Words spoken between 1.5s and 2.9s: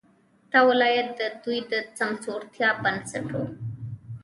د سمسورتیا